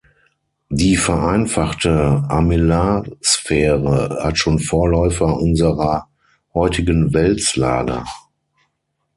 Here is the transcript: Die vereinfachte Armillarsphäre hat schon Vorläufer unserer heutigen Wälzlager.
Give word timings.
Die 0.71 0.97
vereinfachte 0.97 2.23
Armillarsphäre 2.27 4.21
hat 4.23 4.35
schon 4.39 4.57
Vorläufer 4.57 5.37
unserer 5.37 6.07
heutigen 6.55 7.13
Wälzlager. 7.13 8.03